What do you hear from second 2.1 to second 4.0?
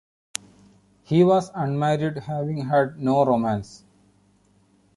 having had no romance.